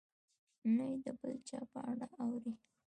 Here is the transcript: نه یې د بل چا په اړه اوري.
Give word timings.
نه 0.75 0.83
یې 0.91 0.97
د 1.05 1.07
بل 1.19 1.35
چا 1.49 1.59
په 1.71 1.79
اړه 1.91 2.07
اوري. 2.21 2.53